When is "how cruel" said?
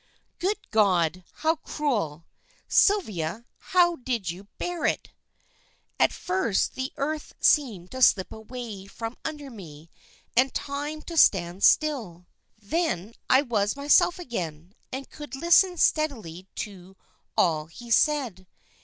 1.31-2.25